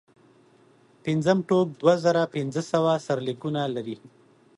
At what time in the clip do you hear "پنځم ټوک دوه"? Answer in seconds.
1.03-1.95